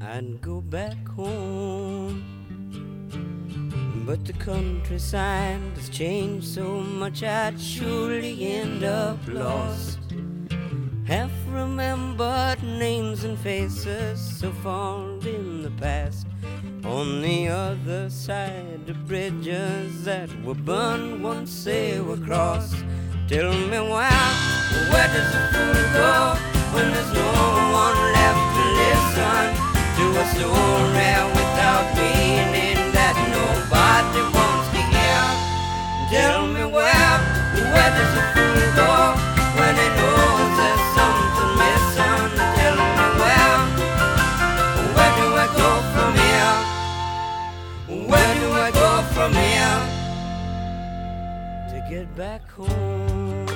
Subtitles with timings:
[0.00, 2.22] I'd go back home.
[4.06, 9.98] But the countryside has changed so much, I'd surely end up lost.
[11.04, 16.26] Half remembered names and faces so far in the past.
[16.84, 22.84] On the other side the bridges that were burned once they were crossed.
[23.26, 24.10] Tell me why,
[24.90, 26.36] where does a fool go
[26.72, 27.32] when there's no
[27.72, 28.47] one left?
[52.18, 53.46] back home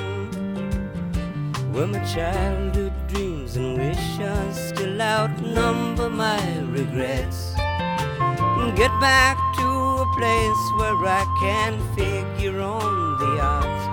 [1.73, 7.55] where my childhood dreams and wishes still outnumber my regrets.
[7.59, 13.85] And get back to a place where I can figure on the odds,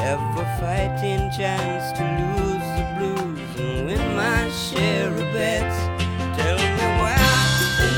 [0.00, 5.78] have a fighting chance to lose the blues and win my share of bets.
[6.36, 7.14] Tell me why,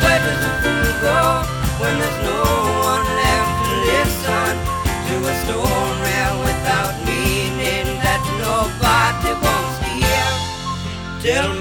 [0.02, 1.20] where does the fool go
[1.80, 2.42] when there's no
[2.84, 3.19] one?
[5.10, 10.30] to a story without meaning that nobody wants to hear.
[11.26, 11.59] Tell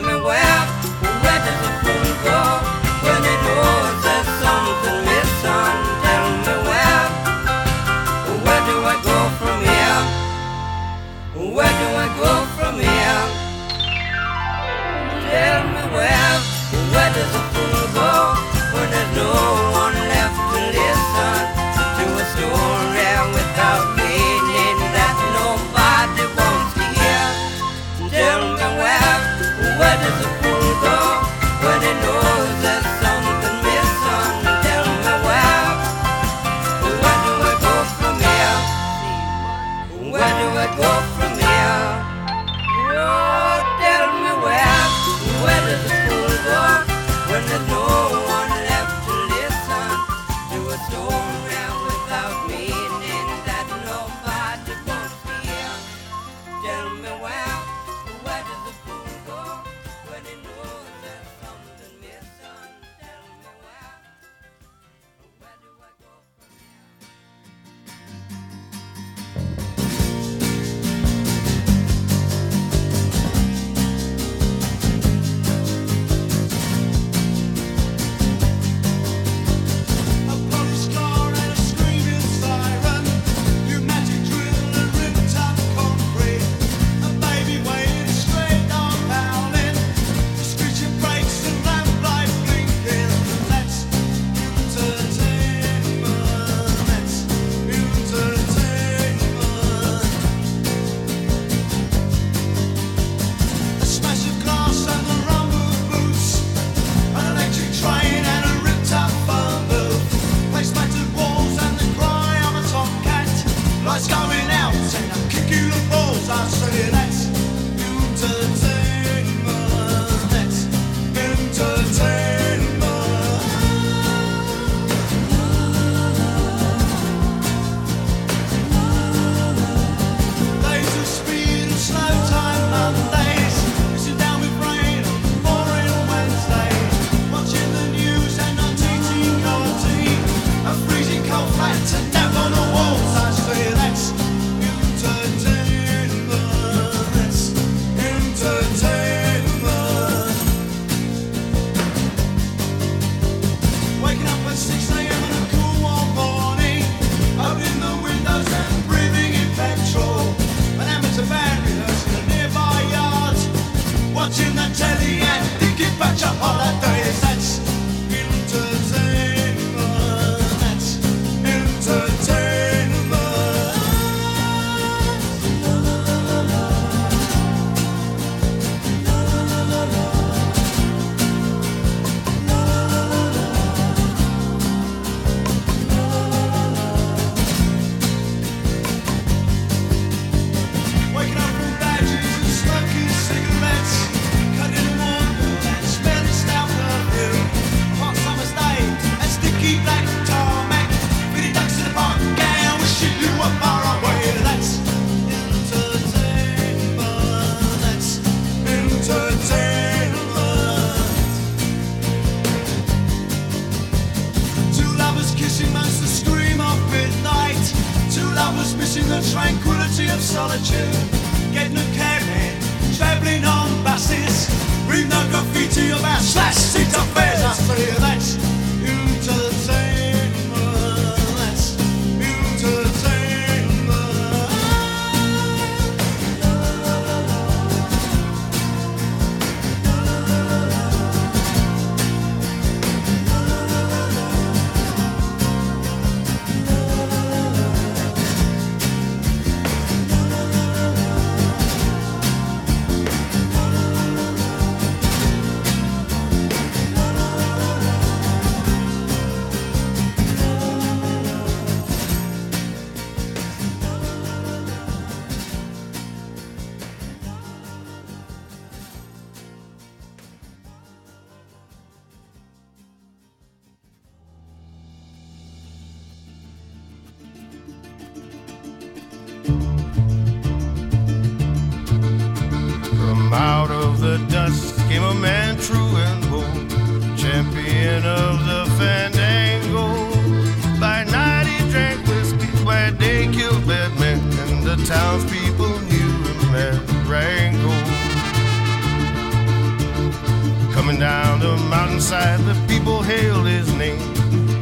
[302.10, 304.02] the people hailed his name,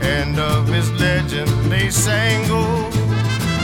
[0.02, 2.44] and of his legend they sang.
[2.50, 2.90] Oh,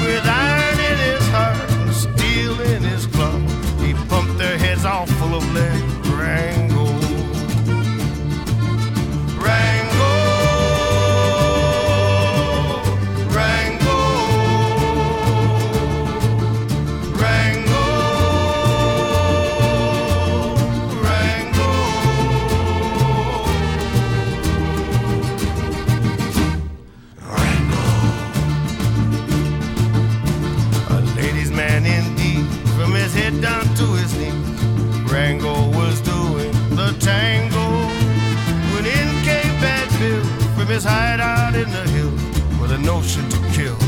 [0.05, 3.37] with iron in his heart and steel in his claw,
[3.83, 6.02] he pumped their heads all full of lead.
[35.13, 37.67] Rango was doing the tango.
[38.73, 43.37] When in came Bad Bill from his hideout in the hills with a notion to
[43.53, 43.82] kill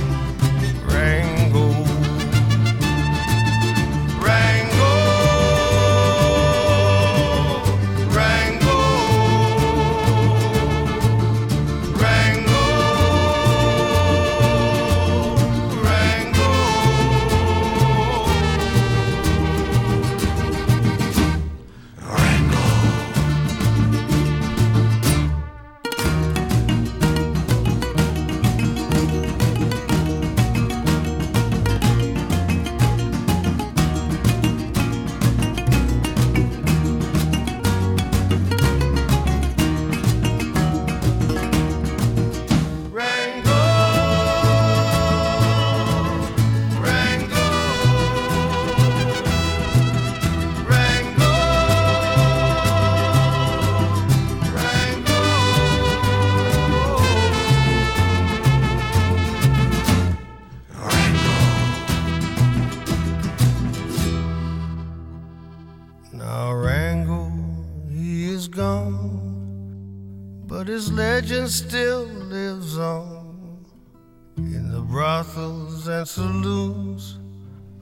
[76.16, 77.20] saloons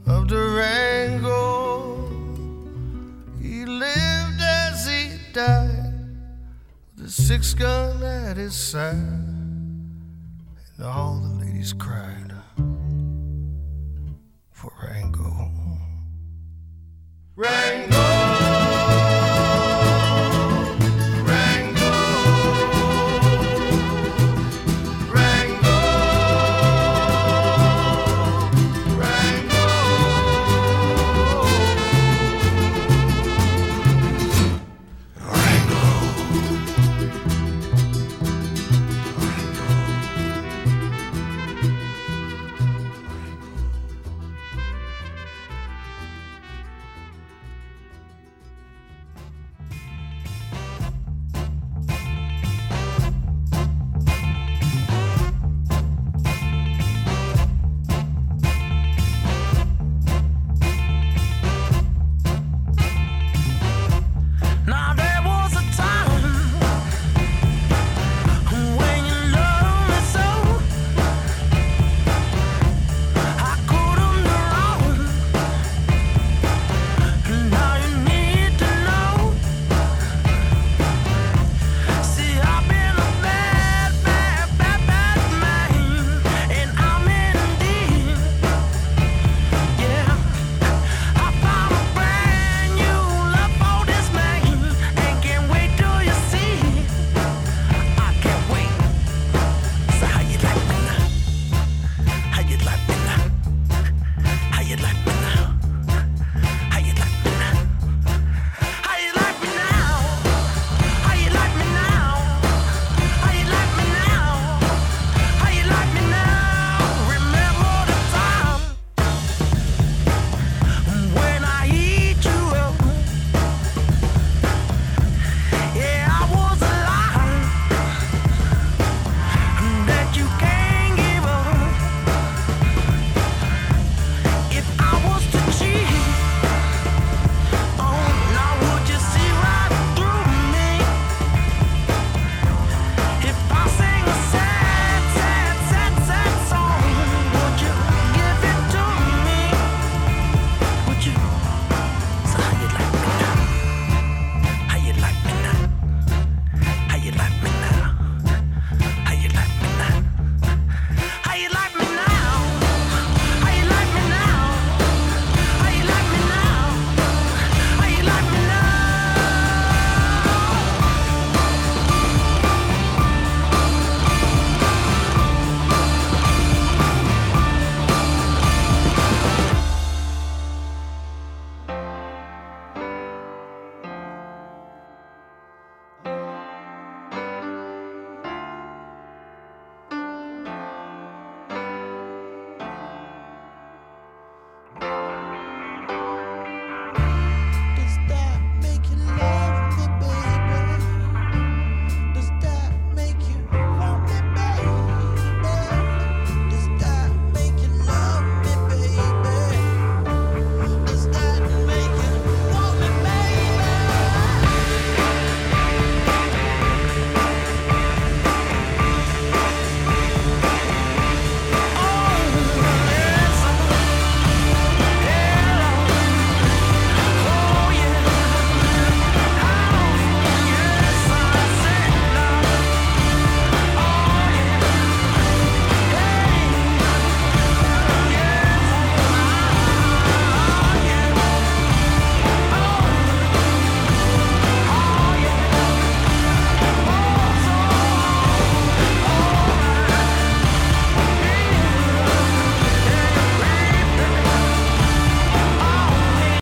[0.06, 1.94] of Durango.
[3.40, 5.94] He lived as he died
[6.96, 12.32] with a six gun at his side, and all the ladies cried
[14.50, 15.52] for Rango.
[17.36, 18.03] Rango!